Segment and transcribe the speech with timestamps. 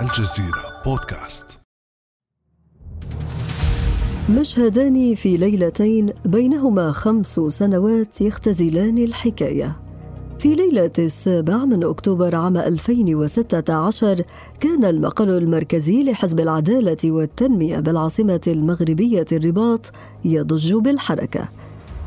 [0.00, 1.46] الجزيرة بودكاست.
[4.40, 9.76] مشهدان في ليلتين بينهما خمس سنوات يختزلان الحكاية.
[10.38, 14.22] في ليلة السابع من أكتوبر عام 2016
[14.60, 19.92] كان المقر المركزي لحزب العدالة والتنمية بالعاصمة المغربية الرباط
[20.24, 21.48] يضج بالحركة.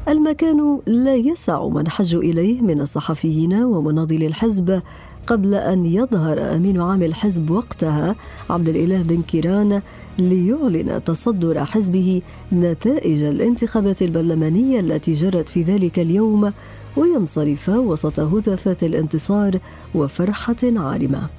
[0.08, 4.82] المكان لا يسع من حجوا إليه من الصحفيين ومناضلي الحزب
[5.28, 8.16] قبل أن يظهر أمين عام الحزب وقتها
[8.50, 9.82] عبد الإله بن كيران
[10.20, 12.22] ليعلن تصدر حزبه
[12.54, 16.54] نتائج الانتخابات البرلمانية التي جرت في ذلك اليوم
[16.98, 19.60] وينصرف وسط هتافات الانتصار
[19.96, 21.30] وفرحة عارمة.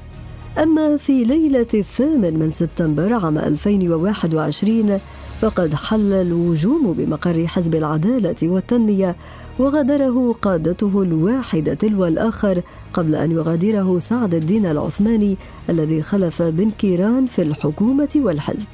[0.58, 4.98] أما في ليلة الثامن من سبتمبر عام 2021
[5.44, 9.16] فقد حل الوجوم بمقر حزب العدالة والتنمية
[9.58, 12.62] وغادره قادته الواحد تلو الآخر
[12.92, 15.36] قبل أن يغادره سعد الدين العثماني
[15.70, 18.66] الذي خلف بن كيران في الحكومة والحزب.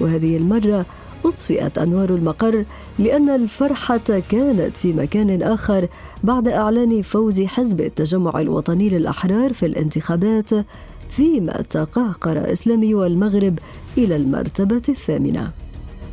[0.00, 0.86] وهذه المرة
[1.24, 2.64] أطفئت أنوار المقر
[2.98, 5.88] لأن الفرحة كانت في مكان آخر
[6.24, 10.50] بعد إعلان فوز حزب التجمع الوطني للأحرار في الانتخابات
[11.10, 13.58] فيما تقهقر إسلامي المغرب
[13.98, 15.61] إلى المرتبة الثامنة.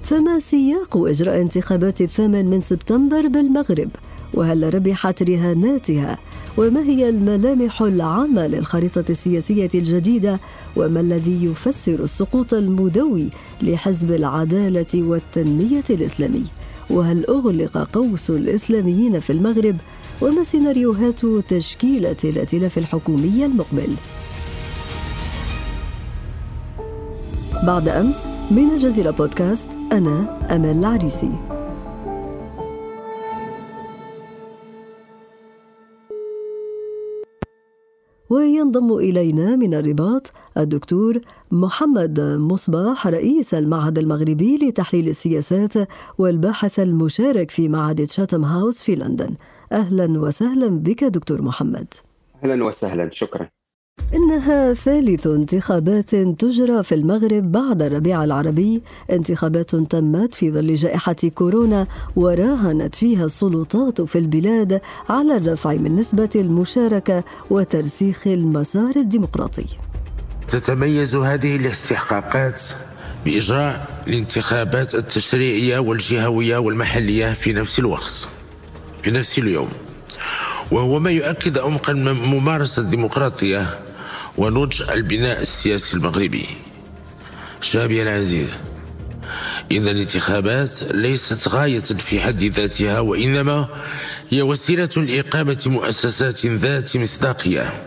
[0.10, 3.90] فما سياق إجراء انتخابات الثامن من سبتمبر بالمغرب؟
[4.34, 6.18] وهل ربحت رهاناتها؟
[6.58, 10.40] وما هي الملامح العامة للخريطة السياسية الجديدة؟
[10.76, 13.30] وما الذي يفسر السقوط المدوي
[13.62, 16.44] لحزب العدالة والتنمية الإسلامي؟
[16.90, 19.76] وهل أغلق قوس الإسلاميين في المغرب؟
[20.22, 23.96] وما سيناريوهات تشكيلة الائتلاف الحكومي المقبل؟
[27.68, 31.32] بعد أمس من الجزيرة بودكاست أنا أمل العريسي.
[38.30, 45.74] وينضم إلينا من الرباط الدكتور محمد مصباح رئيس المعهد المغربي لتحليل السياسات
[46.18, 49.36] والباحث المشارك في معهد تشاتم هاوس في لندن.
[49.72, 51.94] أهلا وسهلا بك دكتور محمد.
[52.44, 53.50] أهلا وسهلا شكرا.
[54.14, 58.82] إنها ثالث انتخابات تجرى في المغرب بعد الربيع العربي.
[59.12, 66.30] انتخابات تمت في ظل جائحة كورونا وراهنت فيها السلطات في البلاد على الرفع من نسبة
[66.36, 69.66] المشاركة وترسيخ المسار الديمقراطي.
[70.48, 72.62] تتميز هذه الاستحقاقات
[73.26, 78.28] بإجراء الانتخابات التشريعية والجهوية والمحلية في نفس الوقت
[79.02, 79.70] في نفس اليوم.
[80.72, 83.89] وهو ما يؤكد عمق الممارسة الديمقراطية
[84.38, 86.46] ونضج البناء السياسي المغربي.
[87.62, 88.50] شابي العزيز
[89.72, 93.68] إن الانتخابات ليست غاية في حد ذاتها وإنما
[94.30, 97.84] هي وسيلة لإقامة مؤسسات ذات مصداقية.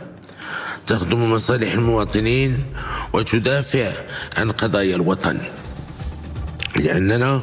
[0.86, 2.64] تخدم مصالح المواطنين
[3.12, 3.92] وتدافع
[4.38, 5.38] عن قضايا الوطن.
[6.76, 7.42] لأننا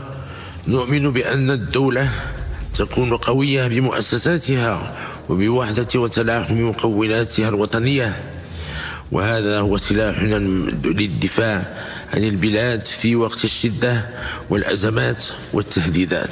[0.67, 2.09] نؤمن بأن الدولة
[2.75, 4.95] تكون قوية بمؤسساتها
[5.29, 8.38] وبوحدة وتلاحم مكوناتها الوطنية.
[9.11, 10.35] وهذا هو سلاحنا
[10.85, 11.65] للدفاع
[12.13, 14.05] عن البلاد في وقت الشدة
[14.49, 16.29] والأزمات والتهديدات.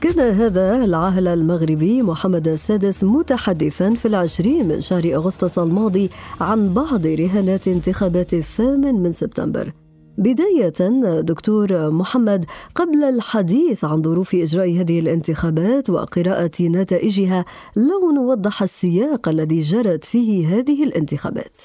[0.00, 6.10] كان هذا العاهل المغربي محمد السادس متحدثا في العشرين من شهر أغسطس الماضي
[6.40, 9.72] عن بعض رهانات انتخابات الثامن من سبتمبر.
[10.18, 10.90] بداية
[11.20, 12.44] دكتور محمد
[12.74, 17.44] قبل الحديث عن ظروف إجراء هذه الانتخابات وقراءة نتائجها
[17.76, 21.58] لو نوضح السياق الذي جرت فيه هذه الانتخابات.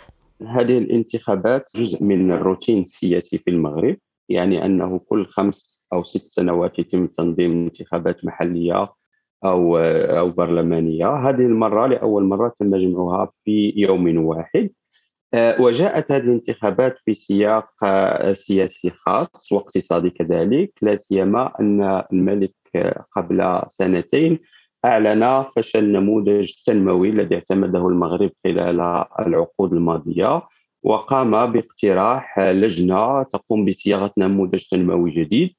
[0.47, 3.97] هذه الانتخابات جزء من الروتين السياسي في المغرب
[4.29, 8.93] يعني أنه كل خمس أو ست سنوات يتم تنظيم انتخابات محلية
[9.45, 9.77] أو
[10.19, 11.07] أو برلمانية.
[11.07, 14.69] هذه المرة لأول مرة تم جمعها في يوم واحد.
[15.35, 23.05] وجاءت هذه الانتخابات في سياق آه، سياسي خاص واقتصادي كذلك لا سيما أن الملك آه،
[23.15, 24.39] قبل سنتين
[24.85, 30.41] أعلن فشل النموذج التنموي الذي اعتمده المغرب خلال العقود الماضية
[30.83, 35.55] وقام باقتراح لجنة تقوم بصياغة نموذج تنموي جديد.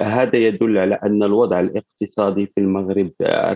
[0.00, 3.10] هذا يدل على أن الوضع الاقتصادي في المغرب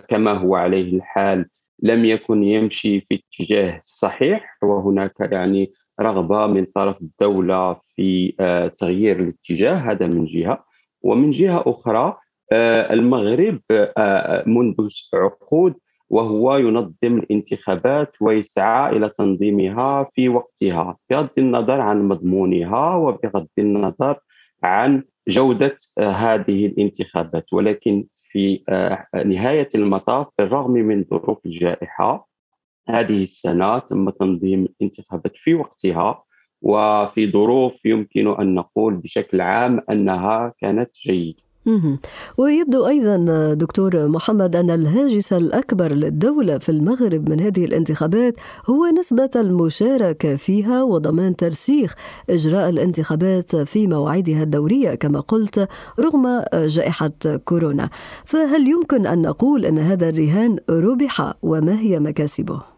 [0.09, 1.47] كما هو عليه الحال
[1.83, 9.21] لم يكن يمشي في اتجاه صحيح وهناك يعني رغبة من طرف الدولة في آه، تغيير
[9.21, 10.65] الاتجاه هذا من جهة.
[11.03, 12.17] ومن جهة أخرى
[12.53, 15.75] آه، المغرب آه، منذ عقود
[16.11, 24.21] وهو ينظم الانتخابات ويسعى إلى تنظيمها في وقتها بغض النظر عن مضمونها وبغض النظر
[24.63, 27.53] عن جودة هذه الانتخابات.
[27.53, 32.29] ولكن في آه، نهاية المطاف بالرغم من ظروف الجائحة.
[32.89, 36.25] هذه السنة تم تنظيم الانتخابات في وقتها
[36.63, 41.43] وفي ظروف يمكن أن نقول بشكل عام أنها كانت جيدة.
[42.39, 48.35] ويبدو أيضا دكتور محمد أن الهاجس الأكبر للدولة في المغرب من هذه الانتخابات
[48.71, 51.95] هو نسبة المشاركة فيها وضمان ترسيخ
[52.31, 55.69] إجراء الانتخابات في مواعيدها الدورية كما قلت
[56.01, 57.13] رغم جائحة
[57.45, 57.91] كورونا.
[58.25, 62.75] فهل يمكن أن نقول أن هذا الرهان ربح وما هي مكاسبه؟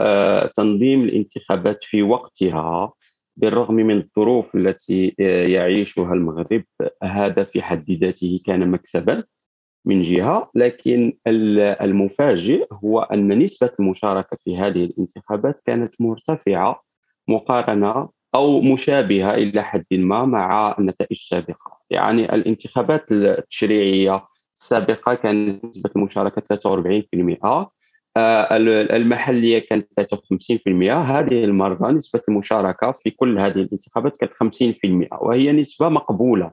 [0.00, 2.92] آه، تنظيم الانتخابات في وقتها
[3.40, 6.64] بالرغم من الظروف التي آه، يعيشها المغرب
[7.02, 9.24] هذا في حد ذاته كان مكسبا
[9.84, 16.82] من جهة لكن المفاجئ هو أن نسبة المشاركة في هذه الانتخابات كانت مرتفعة
[17.28, 21.80] مقارنة أو مشابهة إلى حد ما مع النتائج السابقة.
[21.90, 24.24] يعني الانتخابات التشريعية
[24.56, 27.72] السابقة كانت نسبة المشاركة 43% آه،
[28.16, 35.88] المحلية كانت 53% هذه المرة نسبة المشاركة في كل هذه الانتخابات كانت 50% وهي نسبة
[35.88, 36.50] مقبولة.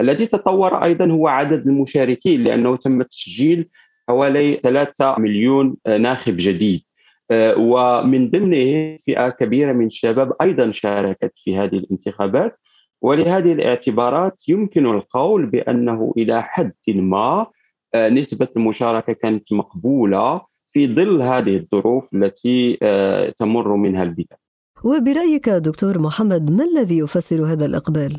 [0.00, 3.68] الذي تطور أيضا هو عدد المشاركين لأنه تم تسجيل
[4.08, 6.82] حوالي 3 مليون ناخب جديد.
[7.30, 12.58] آه، ومن ضمنه فئة كبيرة من الشباب أيضا شاركت في هذه الانتخابات.
[13.02, 17.46] ولهذه الاعتبارات يمكن القول بأنه إلى حد ما
[17.94, 20.51] آه، نسبة المشاركة كانت مقبولة.
[20.72, 24.38] في ظل هذه الظروف التي آه، تمر منها البلاد
[24.84, 28.16] وبرأيك دكتور محمد ما الذي يفسر هذا الإقبال؟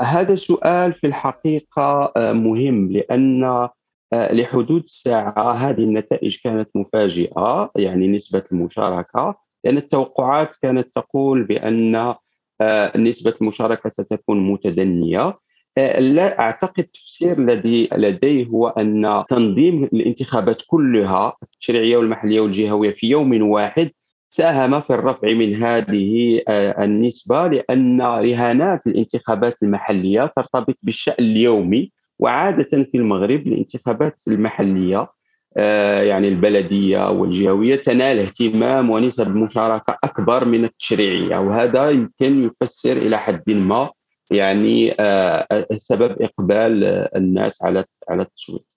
[0.00, 3.72] هذا سؤال في الحقيقة آه، مهم لأن آه،
[4.12, 12.14] لحدود الساعة هذه النتائج كانت مفاجئة يعني نسبة المشاركة لأن التوقعات كانت تقول بأن
[12.96, 15.38] نسبة المشاركة ستكون متدنية
[15.98, 23.42] لا أعتقد التفسير الذي لديه هو أن تنظيم الانتخابات كلها التشريعيه والمحلية والجهوية في يوم
[23.50, 23.90] واحد
[24.30, 32.84] ساهم في الرفع من هذه آه، النسبة لأن رهانات الانتخابات المحلية ترتبط بالشأن اليومي وعادة
[32.84, 35.08] في المغرب الانتخابات المحلية
[35.56, 43.18] آه، يعني البلدية والجهوية تنال اهتمام ونسب مشاركه أكبر من التشريعية وهذا يمكن يفسر إلى
[43.18, 43.90] حد ما
[44.30, 46.84] يعني آه، سبب إقبال
[47.16, 48.72] الناس على على التصويت.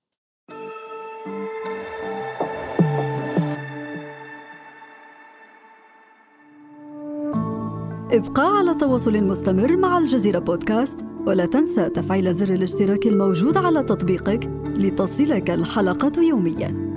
[8.12, 14.40] ابقى على تواصل مستمر مع الجزيرة بودكاست ولا تنسى تفعيل زر الاشتراك الموجود على تطبيقك
[14.66, 16.89] لتصلك الحلقة يومياً.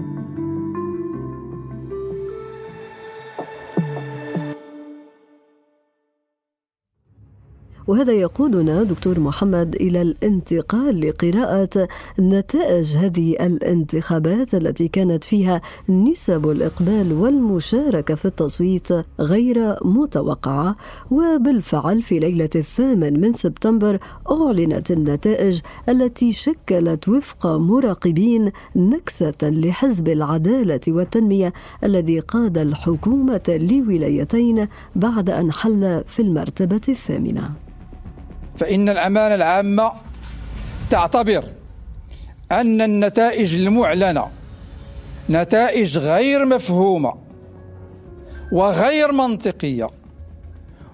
[7.92, 17.12] وهذا يقودنا دكتور محمد إلى الانتقال لقراءة نتائج هذه الانتخابات التي كانت فيها نسب الإقبال
[17.12, 18.88] والمشاركة في التصويت
[19.20, 20.76] غير متوقعة.
[21.10, 23.98] وبالفعل في ليلة الثامن من سبتمبر
[24.30, 31.52] أعلنت النتائج التي شكلت وفق مراقبين نكسة لحزب العدالة والتنمية
[31.84, 37.50] الذي قاد الحكومة لولايتين بعد أن حل في المرتبة الثامنة.
[38.56, 39.92] فإن الأمانة العامة
[40.90, 41.44] تعتبر
[42.52, 44.26] أن النتائج المعلنة
[45.30, 47.14] نتائج غير مفهومة
[48.52, 49.88] وغير منطقية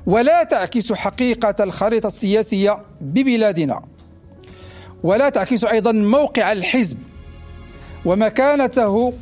[0.07, 3.83] ولا تعكس حقيقة الخريطة السياسية ببلادنا
[5.03, 6.99] ولا تعكس أيضا موقع الحزب
[8.05, 9.12] ومكانته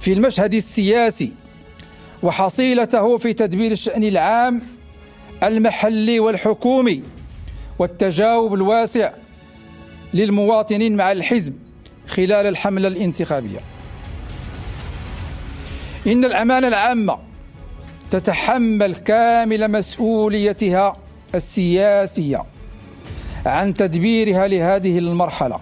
[0.00, 1.32] في المشهد السياسي
[2.22, 4.62] وحصيلته في تدبير الشأن العام
[5.42, 7.02] المحلي والحكومي.
[7.78, 9.12] والتجاوب الواسع
[10.14, 11.54] للمواطنين مع الحزب
[12.08, 13.58] خلال الحملة الانتخابية.
[16.06, 17.18] إن الأمانة العامة
[18.10, 20.96] تتحمل كامل مسؤوليتها
[21.34, 22.44] السياسية
[23.46, 25.58] عن تدبيرها لهذه المرحلة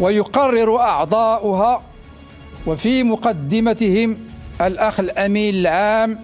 [0.00, 1.82] ويقرر أعضاؤها
[2.66, 4.16] وفي مقدمتهم
[4.60, 6.18] الأخ الأمين العام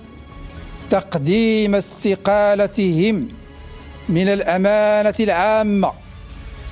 [0.91, 3.29] تقديم استقالتهم
[4.09, 5.93] من الأمانة العامة.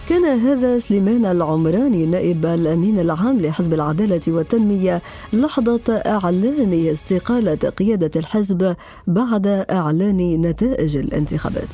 [0.08, 8.76] كان هذا سليمان العمراني نائب الأمين العام لحزب العدالة والتنمية لحظة إعلان استقالة قيادة الحزب
[9.06, 11.68] بعد إعلان نتائج الانتخابات.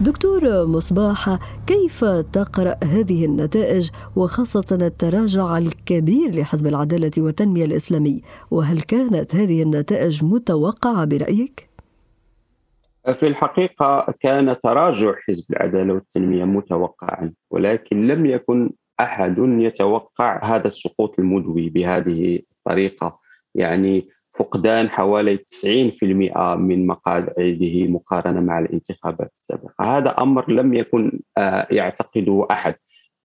[0.00, 9.36] دكتور مصباح كيف تقرأ هذه النتائج وخاصة التراجع الكبير لحزب العدالة والتنمية الإسلامي؟ وهل كانت
[9.36, 11.67] هذه النتائج متوقعة برأيك؟
[13.12, 21.18] في الحقيقة كان تراجع حزب العدالة والتنمية متوقعا ولكن لم يكن أحد يتوقع هذا السقوط
[21.18, 23.18] المدوي بهذه الطريقة.
[23.54, 29.98] يعني فقدان حوالي 90% من مقاعده مقارنة مع الانتخابات السابقة.
[29.98, 32.74] هذا أمر لم يكن آه، يعتقده أحد.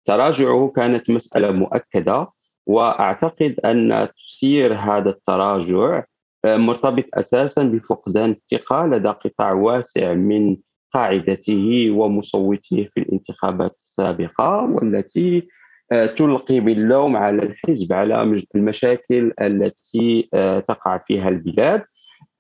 [0.06, 2.28] تراجعه كانت مسألة مؤكدة
[2.66, 6.04] وأعتقد أن تفسير هذا التراجع
[6.46, 10.58] مرتبط أساسا بفقدان الثقة لدى قطاع واسع من
[10.94, 15.48] قاعدته ومصوته في الانتخابات السابقة والتي
[15.92, 21.84] آه، تلقي باللوم على الحزب على المشاكل التي آه، تقع فيها البلاد.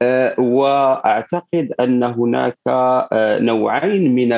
[0.01, 2.57] آه، وأعتقد أن هناك
[3.41, 4.29] نوعين من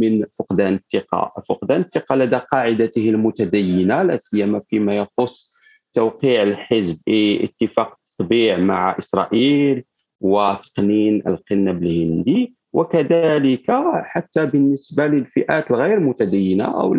[0.00, 5.56] من فقدان الثقة، فقدان الثقة لدى قاعدته المتدينة لا سيما فيما يخص
[5.92, 9.84] توقيع الحزب اتفاق التطبيع مع إسرائيل
[10.20, 13.64] وتقنين القنب الهندي وكذلك
[14.04, 16.94] حتى بالنسبة للفئات الغير متدينة أو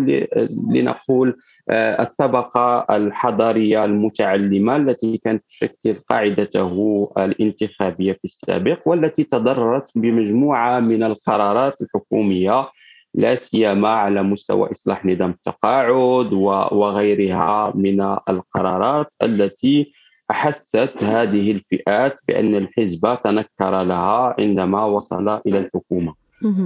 [0.69, 1.38] لنقول
[1.69, 11.03] آه، الطبقة الحضارية المتعلمة التي كانت تشكل قاعدته الانتخابية في السابق والتي تضررت بمجموعة من
[11.03, 12.67] القرارات الحكومية
[13.13, 16.34] لا سيما على مستوى إصلاح نظام التقاعد
[16.74, 19.93] وغيرها من القرارات التي
[20.32, 26.13] أحست هذه الفئات بأن الحزب تنكر لها عندما وصل إلى الحكومة.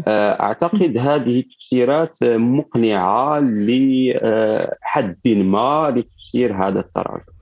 [0.07, 7.36] آه، أعتقد هذه التفسيرات مقنعة لحد ما لتفسير هذا التراجع.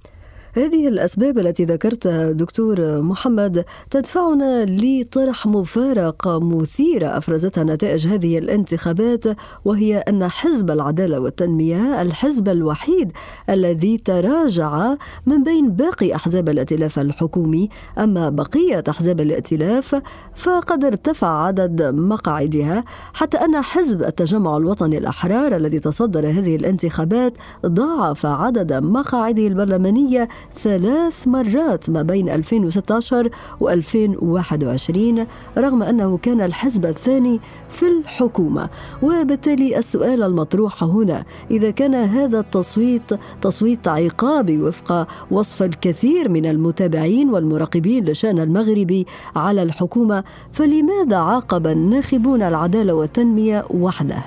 [0.55, 9.23] هذه الأسباب التي ذكرتها دكتور محمد تدفعنا لطرح مفارقة مثيرة أفرزتها نتائج هذه الانتخابات
[9.65, 13.11] وهي أن حزب العدالة والتنمية الحزب الوحيد
[13.49, 14.95] الذي تراجع
[15.25, 20.01] من بين باقي أحزاب الائتلاف الحكومي أما بقية أحزاب الائتلاف
[20.35, 22.83] فقد ارتفع عدد مقاعدها
[23.13, 31.27] حتى أن حزب التجمع الوطني الأحرار الذي تصدر هذه الانتخابات ضاعف عدد مقاعده البرلمانية ثلاث
[31.27, 38.69] مرات ما بين 2016 و 2021 رغم أنه كان الحزب الثاني في الحكومة
[39.01, 47.29] وبالتالي السؤال المطروح هنا إذا كان هذا التصويت تصويت عقابي وفق وصف الكثير من المتابعين
[47.29, 54.23] والمراقبين لشأن المغربي على الحكومة فلماذا عاقب الناخبون العدالة والتنمية وحده؟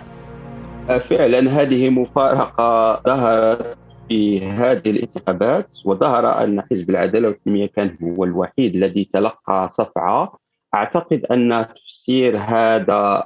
[0.89, 3.78] فعلا هذه مفارقة ظهرت
[4.09, 10.39] في هذه الانتخابات وظهر أن حزب العدالة والتنمية كان هو الوحيد الذي تلقى صفعة.
[10.75, 13.25] أعتقد أن تفسير هذا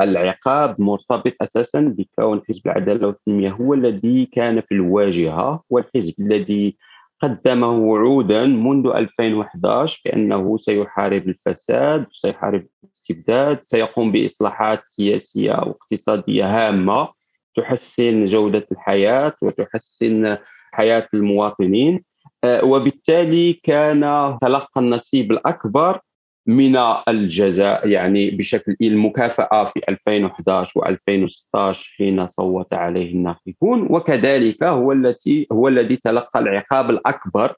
[0.00, 6.76] العقاب مرتبط أساسا بكون حزب العدالة والتنمية هو الذي كان في الواجهة والحزب الذي
[7.22, 17.08] قدم وعودا منذ 2011 بأنه سيحارب الفساد سيحارب الاستبداد سيقوم بإصلاحات سياسية واقتصاديه هامة.
[17.56, 20.36] تحسن جودة الحياة وتحسن
[20.72, 22.04] حياة المواطنين.
[22.44, 24.00] آه، وبالتالي كان
[24.40, 26.00] تلقى النصيب الأكبر
[26.46, 26.76] من
[27.08, 33.86] الجزاء يعني بشكل المكافأة في 2011 و2016 حين صوت عليه الناخبون.
[33.90, 37.54] وكذلك هو التي هو الذي تلقى العقاب الأكبر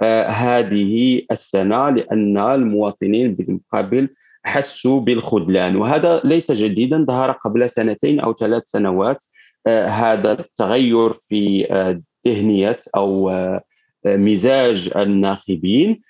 [0.00, 4.08] آه هذه السنة لأن المواطنين بالمقابل
[4.44, 5.76] حسوا بالخذلان.
[5.76, 9.24] وهذا ليس جديدا ظهر قبل سنتين أو ثلاث سنوات
[9.68, 13.62] هذا التغير في آه، ذهنية أو آه،
[14.06, 16.00] مزاج الناخبين.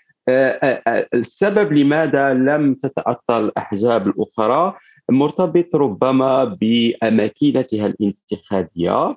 [1.15, 4.75] السبب لماذا لم تتاثر الأحزاب الأخرى؟
[5.11, 9.17] مرتبط ربما بأماكنتها الانتخابية.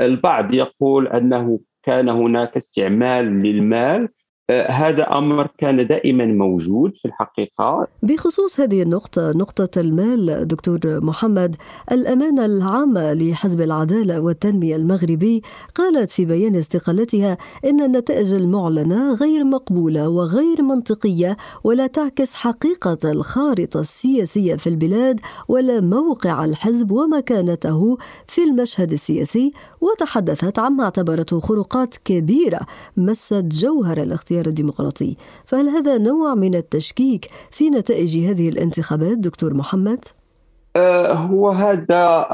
[0.00, 4.08] البعض يقول أنه كان هناك استعمال للمال آه،
[4.50, 7.86] هذا أمر كان دائما موجود في الحقيقة.
[8.02, 11.56] بخصوص هذه النقطة نقطة المال دكتور محمد
[11.92, 15.42] الأمانة العامة لحزب العدالة والتنمية المغربي
[15.74, 23.80] قالت في بيان استقالتها إن النتائج المعلنة غير مقبولة وغير منطقية ولا تعكس حقيقة الخارطة
[23.80, 27.96] السياسية في البلاد ولا موقع الحزب ومكانته
[28.28, 29.52] في المشهد السياسي
[29.84, 32.60] وتحدثت عما اعتبرته خروقات كبيرة
[32.96, 35.16] مست جوهر الاختيار الاختيار الديمقراطي.
[35.44, 40.04] فهل هذا نوع من التشكيك في نتائج هذه الانتخابات دكتور محمد؟
[40.76, 42.26] آه، هو هذا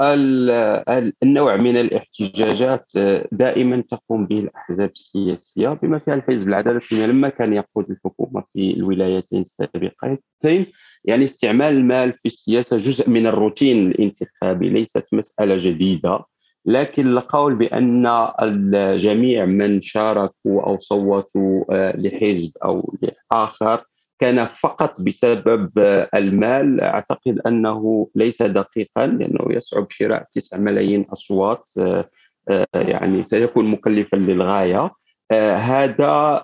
[1.23, 7.53] النوع من الاحتجاجات آه، دائما تقوم به الأحزاب السياسية بما فيها الحزب العداله لما كان
[7.53, 10.67] يقود الحكومة في الولايتين السابقتين.
[11.05, 16.25] يعني استعمال المال في السياسة جزء من الروتين الانتخابي ليست مسألة جديدة.
[16.67, 18.07] لكن القول بأن
[18.43, 23.85] الجميع من شاركوا أو صوتوا آه، لحزب أو لآخر
[24.19, 31.71] كان فقط بسبب آه، المال أعتقد أنه ليس دقيقا لأنه يصعب شراء 9 ملايين أصوات
[31.79, 32.09] آه،
[32.75, 34.91] يعني سيكون مكلفا للغاية.
[35.57, 36.43] هذا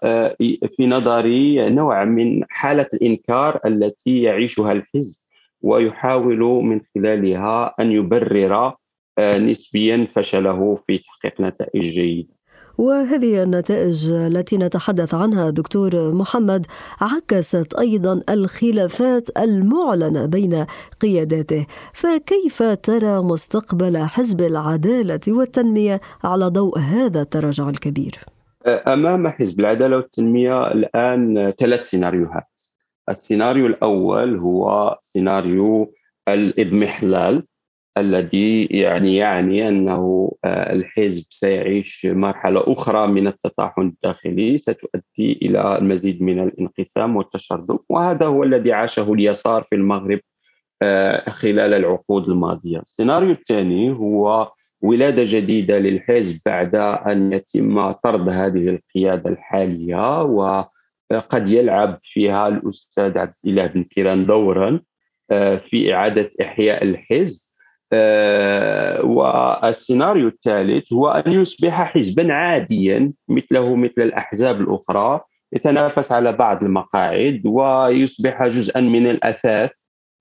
[0.77, 5.17] في نظري نوع من حالة الإنكار التي يعيشها الحزب
[5.63, 8.75] ويحاول من خلالها أن يبرر
[9.21, 12.37] نسبيا فشله في تحقيق نتائج جيدة.
[12.79, 16.67] وهذه النتائج التي نتحدث عنها دكتور محمد
[17.01, 20.67] عكست أيضا الخلافات المعلنة بين
[21.01, 21.67] قياداته.
[21.93, 28.19] فكيف ترى مستقبل حزب العدالة والتنمية على ضوء هذا التراجع الكبير؟
[28.67, 32.61] أمام حزب العدالة والتنمية الآن ثلاث سيناريوهات.
[33.09, 35.93] السيناريو الأول هو سيناريو
[36.29, 37.47] الإضمحلال.
[37.97, 46.23] الذي يعني يعني أنه آه، الحزب سيعيش مرحلة أخرى من التطاحن الداخلي ستؤدي إلى المزيد
[46.23, 50.21] من الانقسام والتشرذم وهذا هو الذي عاشه اليسار في المغرب
[50.83, 52.79] آه، خلال العقود الماضية.
[52.79, 62.01] السيناريو الثاني هو ولادة جديدة للحزب بعد أن يتم طرد هذه القيادة الحالية وقد يلعب
[62.03, 64.81] فيها الأستاذ عبد الإله بن كيران دورا
[65.31, 67.47] آه، في إعادة إحياء الحزب
[69.05, 75.21] والسيناريو الثالث هو أن يصبح حزبا عاديا مثله مثل الأحزاب الأخرى
[75.53, 79.71] يتنافس على بعض المقاعد ويصبح جزءا من الأثاث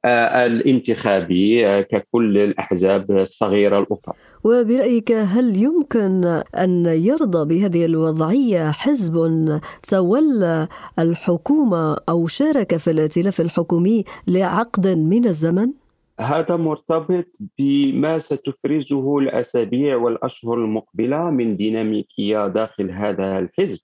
[0.05, 9.59] آه، الانتخابي آه، ككل الأحزاب الصغيرة الأخرى وبرأيك هل يمكن أن يرضى بهذه الوضعية حزب
[9.87, 10.67] تولى
[10.99, 15.84] الحكومة أو شارك في الائتلاف الحكومي لعقد من الزمن؟
[16.19, 17.25] هذا مرتبط
[17.57, 23.79] بما ستفرزه الأسابيع والأشهر المقبلة من ديناميكية داخل هذا الحزب.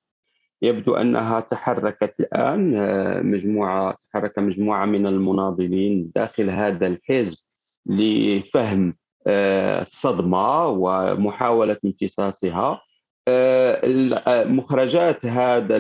[0.62, 7.38] يبدو أنها تحركت الآن آه، مجموعة تحرك مجموعة من المناضلين داخل هذا الحزب
[7.86, 8.96] لفهم
[9.28, 12.82] آه، الصدمة ومحاولة امتصاصها.
[13.28, 15.78] آه، مخرجات هذا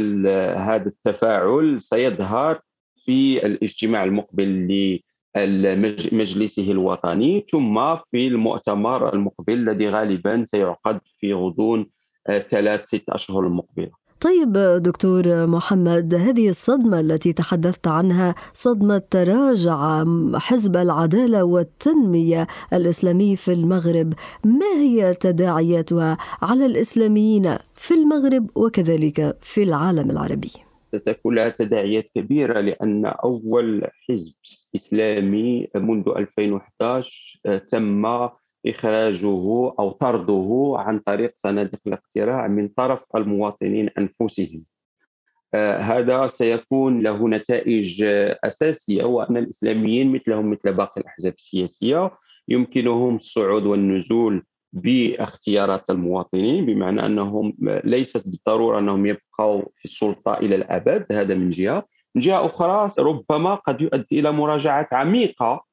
[0.57, 2.59] هذا التفاعل سيظهر
[3.05, 4.47] في الاجتماع المقبل
[6.11, 11.89] مجلسه الوطني ثم في المؤتمر المقبل الذي غالبا سيعقد في غضون
[12.27, 20.05] آه، ثلاث ست أشهر المقبلة طيب دكتور محمد هذه الصدمة التي تحدثت عنها صدمة تراجع
[20.35, 24.13] حزب العدالة والتنمية الإسلامي في المغرب
[24.45, 30.51] ما هي تداعياتها على الإسلاميين في المغرب وكذلك في العالم العربي؟
[30.95, 34.33] ستكون لها تداعيات كبيرة لأن أول حزب
[34.75, 38.05] إسلامي منذ 2011 آه، تم
[38.67, 44.63] إخراجه أو طرده عن طريق صناديق الاقتراع من طرف المواطنين أنفسهم.
[45.53, 52.11] آه، هذا سيكون له نتائج آه، أساسية وأن الإسلاميين مثلهم مثل باقي الأحزاب السياسية
[52.47, 54.43] يمكنهم الصعود والنزول
[54.73, 57.53] باختيارات المواطنين بمعنى أنهم
[57.83, 61.85] ليست بالضرورة أنهم يبقوا في السلطة إلى الأبد هذا من جهة.
[62.15, 65.65] من جهة أخرى ربما قد يؤدي إلى مراجعات عميقة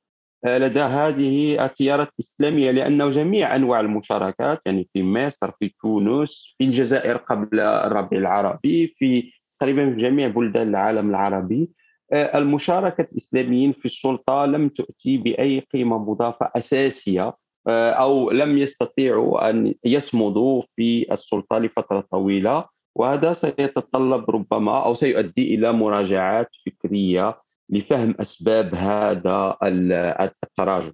[0.45, 6.65] آه، لدى هذه التيارات الإسلامية لأنه جميع أنواع المشاركات يعني في مصر في تونس في
[6.65, 11.71] الجزائر قبل الربيع العربي في تقريبا في جميع بلدان العالم العربي
[12.13, 17.35] آه، المشاركة الإسلاميين في السلطة لم تؤتي بأي قيمة مضافة أساسية.
[17.69, 25.73] أو لم يستطيعوا أن يصمدوا في السلطة لفترة طويلة وهذا سيتطلب ربما أو سيؤدي إلى
[25.73, 27.39] مراجعات فكرية
[27.71, 30.91] لفهم أسباب هذا التراجع.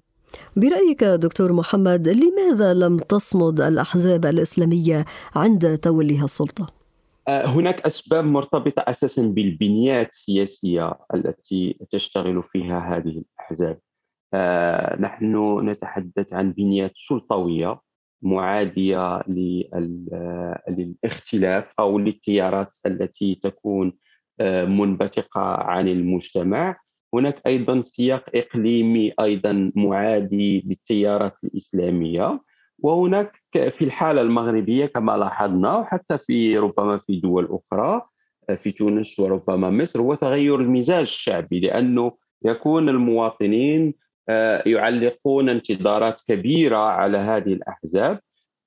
[0.57, 5.05] برأيك دكتور محمد لماذا لم تصمد الأحزاب الإسلامية
[5.37, 6.67] عند توليها السلطة؟
[7.29, 13.94] آه، هناك أسباب مرتبطة أساسا بالبنيات السياسية التي تشتغل فيها هذه الأحزاب آه،
[15.01, 17.81] نحن نتحدث عن بنيات سلطوية
[18.23, 19.23] معادية
[20.69, 23.93] للاختلاف أو للتيارات التي تكون
[24.41, 26.77] آه، منبثقة عن المجتمع.
[27.15, 32.41] هناك أيضا سياق إقليمي أيضا معادي للتيارات الإسلامية.
[32.79, 38.03] وهناك في الحالة المغربية كما لاحظنا وحتى في ربما في دول أخرى
[38.51, 42.13] آه، في تونس وربما مصر هو تغير المزاج الشعبي لأنه
[42.45, 44.04] يكون المواطنين آه،
[44.67, 48.21] يعلقون انتظارات كبيرة على هذه الأحزاب.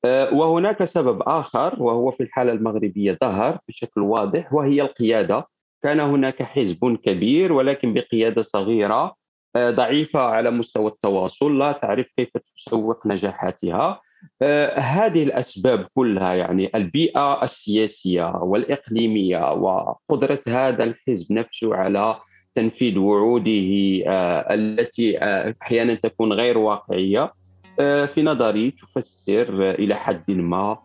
[0.05, 5.47] آه، وهناك سبب آخر وهو في الحالة المغربية ظهر بشكل واضح وهي القيادة.
[5.83, 9.15] كان هناك حزب كبير ولكن بقيادة صغيرة
[9.55, 14.01] آه، ضعيفة على مستوى التواصل لا تعرف كيف تسوق نجاحاتها.
[14.77, 22.15] هذه الأسباب كلها يعني البيئة السياسية والإقليمية وقدرة هذا الحزب نفسه على
[22.57, 23.61] تنفيذ وعوده
[24.07, 27.33] آه، التي آه، أحيانا تكون غير واقعية.
[27.79, 30.77] آه، في نظري تفسر إلى حد ما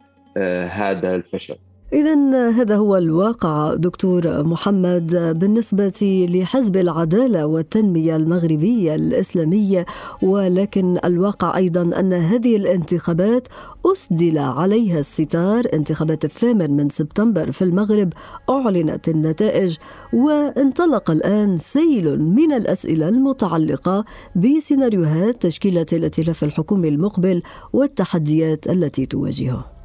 [0.68, 1.56] هذا الفشل.
[1.92, 9.87] إذا هذا هو الواقع دكتور محمد بالنسبة لحزب العدالة والتنمية المغربية الإسلامية
[10.22, 13.48] ولكن الواقع أيضا أن هذه الانتخابات
[13.87, 15.64] أسدل عليها الستار.
[15.72, 18.12] انتخابات الثامن من سبتمبر في المغرب
[18.50, 19.76] أعلنت النتائج
[20.12, 24.05] وانطلق الآن سيل من الأسئلة المتعلقة
[24.37, 29.82] بسيناريوهات تشكيلة الائتلاف الحكومي المقبل والتحديات التي تواجهه.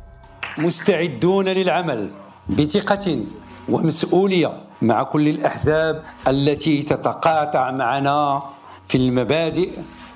[0.58, 2.10] مستعدون للعمل.
[2.50, 3.24] بثقة
[3.70, 8.43] ومسؤولية مع كل الأحزاب التي تتقاطع معنا
[8.88, 9.72] في المبادئ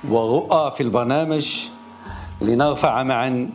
[0.10, 1.65] ورؤى في البرنامج.
[2.41, 3.49] لنرفع معا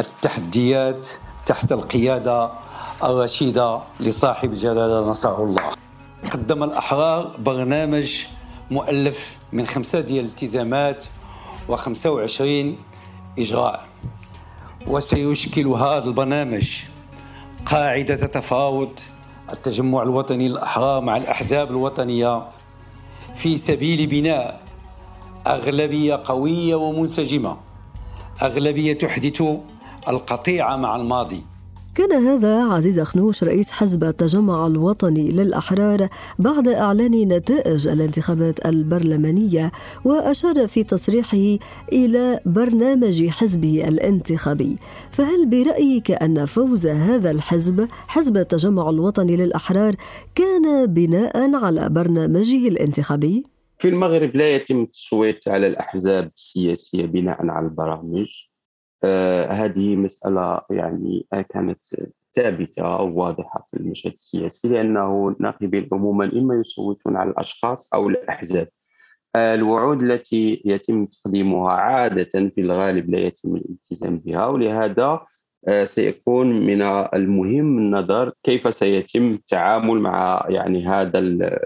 [0.00, 1.08] التحديات
[1.46, 2.50] تحت القيادة
[3.04, 5.62] الرشيدة لصاحب الجلالة نصره الله.
[6.32, 8.24] قدم الأحرار برنامج
[8.70, 11.04] مؤلف من خمسة ديال الالتزامات
[11.68, 12.42] و25
[13.38, 13.87] إجراء.
[14.88, 16.78] وسيشكل هذا البرنامج
[17.66, 18.90] قاعدة تفاوض
[19.52, 22.48] التجمع الوطني للأحرار مع الأحزاب الوطنية
[23.36, 24.60] في سبيل بناء
[25.46, 27.56] أغلبية قوية ومنسجمة
[28.42, 29.42] أغلبية تحدث
[30.08, 31.42] القطيعة مع الماضي.
[31.98, 36.08] كان هذا عزيز خنوش رئيس حزب التجمع الوطني للأحرار
[36.38, 39.72] بعد إعلان نتائج الانتخابات البرلمانية
[40.04, 41.58] وأشار في تصريحه
[41.92, 44.76] إلى برنامج حزبه الانتخابي
[45.10, 49.94] فهل برأيك أن فوز هذا الحزب حزب التجمع الوطني للأحرار
[50.34, 53.44] كان بناء على برنامجه الانتخابي؟
[53.78, 58.26] في المغرب لا يتم التصويت على الأحزاب السياسية بناء على البرامج
[59.50, 61.78] هذه مسألة يعني كانت
[62.36, 68.68] ثابتة أو واضحة في المشهد السياسي لأنه الناخبين عموما إما يصوتون على الأشخاص أو الأحزاب.
[69.36, 75.20] الوعود التي يتم تقديمها عادة في الغالب لا يتم الالتزام بها ولهذا
[75.68, 76.82] آه، سيكون من
[77.14, 81.18] المهم النظر كيف سيتم التعامل مع يعني هذا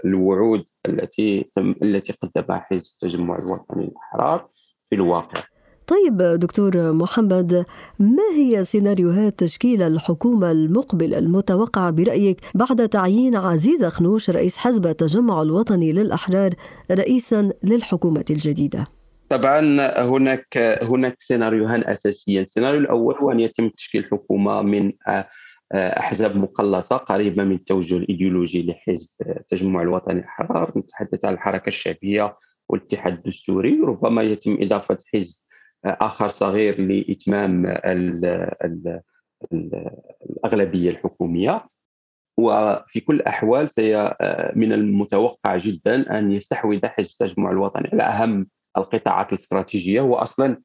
[0.05, 4.49] الوعود التي تم التي قدمها حزب التجمع الوطني الأحرار
[4.83, 5.52] في الواقع.
[5.87, 7.65] طيب دكتور محمد
[7.99, 15.41] ما هي سيناريوهات تشكيل الحكومة المقبلة المتوقعة برأيك بعد تعيين عزيز خنوش رئيس حزب التجمع
[15.41, 16.53] الوطني للأحرار
[16.91, 18.87] رئيسا للحكومة الجديدة؟
[19.29, 19.61] طبعا
[19.97, 24.91] هناك هناك سيناريوهان أساسيان، السيناريو الأول هو أن يتم تشكيل حكومة من
[25.73, 32.37] أحزاب مقلصة قريبة من التوجه الإيديولوجي لحزب التجمع الوطني للأحرار نتحدث عن الحركة الشعبية
[32.69, 35.42] والاتحاد الدستوري ربما يتم إضافة حزب
[35.85, 38.25] آخر صغير لإتمام ال
[38.65, 39.01] ال
[39.53, 39.89] ال
[40.29, 41.67] الأغلبية الحكومية.
[42.37, 44.13] وفي كل الأحوال سي
[44.55, 50.01] من المتوقع جدا أن يستحوذ حزب التجمع الوطني على أهم القطاعات الاستراتيجية.
[50.01, 50.57] واصلا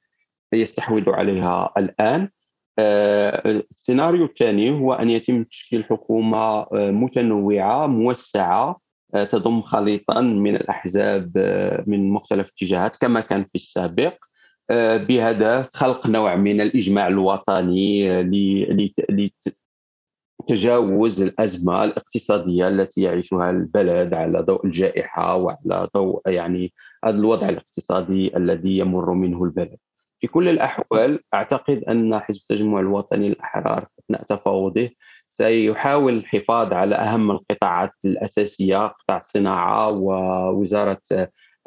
[0.52, 2.28] يستحوذ عليها الآن.
[3.46, 8.80] السيناريو الثاني هو أن يتم تشكيل حكومة متنوعة موسعة
[9.12, 11.38] تضم خليطا من الأحزاب
[11.86, 14.14] من مختلف الاتجاهات كما كان في السابق.
[14.70, 18.22] بهدف خلق نوع من الإجماع الوطني
[20.48, 26.72] لتجاوز الأزمة الاقتصادية التي يعيشها البلد على ضوء الجائحة وعلى ضوء يعني
[27.04, 29.76] هذا الوضع الاقتصادي الذي يمر منه البلد.
[30.20, 34.90] في كل الأحوال أعتقد أن حزب التجمع الوطني الاحرار اثناء تفاوضه
[35.30, 41.00] سيحاول الحفاظ على أهم القطاعات الأساسية قطاع الصناعة ووزارة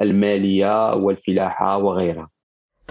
[0.02, 2.31] المالية والفلاحة وغيرها.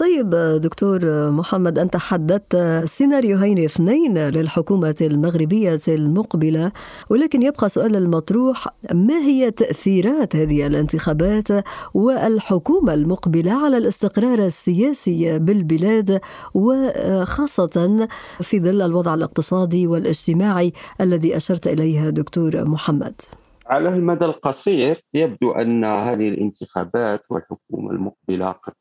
[0.01, 0.29] طيب
[0.61, 0.99] دكتور
[1.31, 6.71] محمد أنت حددت سيناريوهين اثنين للحكومة المغربية المقبلة
[7.09, 11.47] ولكن يبقى سؤال المطروح ما هي تأثيرات هذه الانتخابات
[11.93, 16.21] والحكومة المقبلة على الاستقرار السياسي بالبلاد
[16.53, 18.07] وخاصة
[18.41, 23.21] في ظل الوضع الاقتصادي والاجتماعي الذي أشرت إليه دكتور محمد؟
[23.67, 28.73] على المدى القصير يبدو أن هذه الانتخابات والحكومة المقبلة قد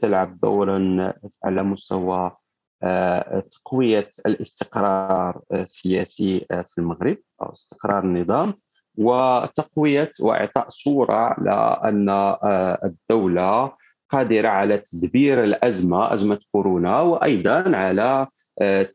[0.00, 1.12] تلعب دورا
[1.44, 2.36] على مستوى
[2.82, 8.54] آه، تقوية الاستقرار السياسي آه، في المغرب أو استقرار النظام
[8.98, 13.72] وتقوية وإعطاء صورة على أن آه، الدولة
[14.10, 18.26] قادرة على تدبير الأزمة أزمة كورونا وأيضا على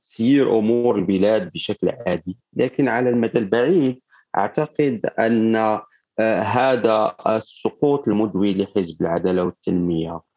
[0.01, 2.37] تسيير أمور البلاد بشكل عادي.
[2.53, 4.01] لكن على المدى البعيد
[4.37, 5.55] أعتقد أن
[6.43, 10.30] هذا السقوط المدوي لحزب العدالة والتنمية آه،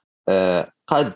[0.87, 1.13] قد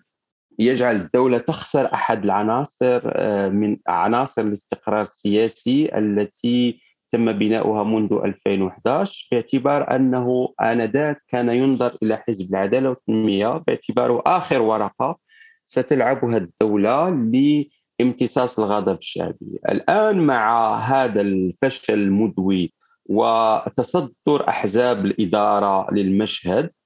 [0.58, 9.28] يجعل الدولة تخسر أحد العناصر آه، من عناصر الاستقرار السياسي التي تم بناؤها منذ 2011
[9.32, 15.18] باعتبار أنه آنذاك كان ينظر إلى حزب العدالة والتنمية باعتباره آخر ورقة
[15.64, 17.08] ستلعبها الدولة
[18.00, 19.60] امتصاص الغضب الشعبي.
[19.68, 22.72] الآن مع هذا الفشل المدوي
[23.06, 26.77] وتصدر أحزاب الإدارة للمشهد آه،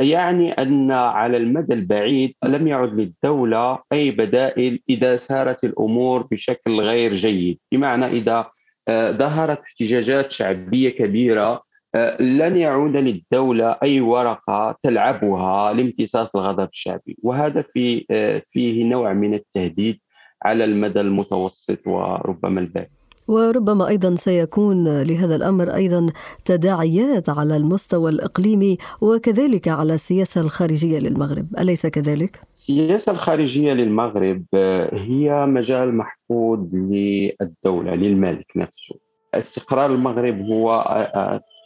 [0.00, 7.12] يعني أن على المدى البعيد لم يعد للدولة أي بدائل إذا سارت الأمور بشكل غير
[7.12, 7.58] جيد.
[7.72, 8.50] بمعنى إذا
[8.88, 11.62] آه، ظهرت احتجاجات شعبية كبيرة
[11.94, 17.16] آه، لن يعود للدولة أي ورقة تلعبها لامتصاص الغضب الشعبي.
[17.22, 18.06] وهذا في
[18.50, 20.00] فيه نوع من التهديد
[20.42, 22.95] على المدى المتوسط وربما البعيد.
[23.28, 26.06] وربما أيضا سيكون لهذا الأمر أيضا
[26.44, 34.44] تداعيات على المستوى الإقليمي وكذلك على السياسة الخارجية للمغرب، أليس كذلك؟ السياسة الخارجية للمغرب
[34.92, 38.94] هي مجال محفوظ للدولة للمالك نفسه.
[39.34, 40.84] استقرار المغرب هو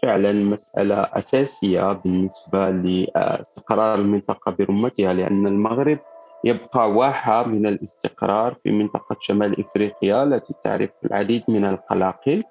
[0.02, 5.98] فعلا مسألة أساسية بالنسبة لإستقرار المنطقة برمتها لأن المغرب
[6.44, 12.42] يبقى واحة من الاستقرار في منطقة شمال إفريقيا التي تعرف العديد من القلاقل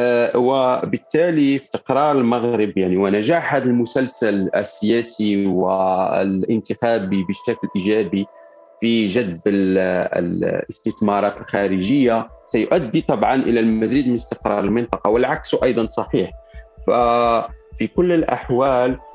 [0.00, 8.26] آه، وبالتالي استقرار المغرب يعني ونجاح هذا المسلسل السياسي والانتخابي بشكل إيجابي
[8.80, 16.30] في جذب الاستثمارات الخارجية سيؤدي طبعا إلى المزيد من استقرار المنطقة والعكس أيضا صحيح.
[16.86, 19.13] ففي كل الأحوال آه،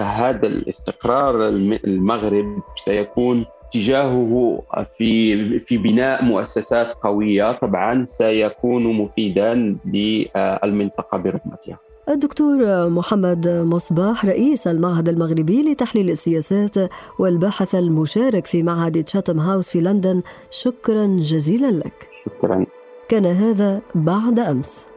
[0.00, 1.48] هذا الاستقرار
[1.84, 4.62] المغرب سيكون اتجاهه
[4.98, 11.78] في في بناء مؤسسات قوية طبعا سيكون مفيدا للمنطقة برمتها.
[12.08, 16.74] الدكتور محمد مصباح رئيس المعهد المغربي لتحليل السياسات
[17.18, 22.08] والباحث المشارك في معهد تشاتم هاوس في لندن شكرا جزيلا لك.
[22.26, 22.66] شكرا.
[23.08, 24.89] كان هذا بعد أمس.